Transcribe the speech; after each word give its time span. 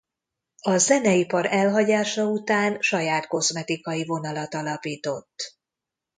A 0.61 0.77
zeneipar 0.77 1.45
elhagyása 1.49 2.25
után 2.25 2.77
saját 2.79 3.27
kozmetikai 3.27 4.05
vonalat 4.05 4.53
alapított. 4.53 5.57